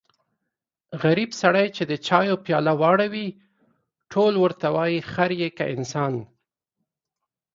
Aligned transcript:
غریب 1.03 1.31
سړی 1.41 1.67
چې 1.75 1.83
د 1.91 1.93
چایو 2.07 2.35
پیاله 2.45 2.73
واړوي 2.81 3.27
ټول 4.11 4.33
ورته 4.43 4.67
وایي 4.75 4.99
خر 5.11 5.31
يې 5.41 5.49
که 5.57 5.65
انسان. 5.75 6.13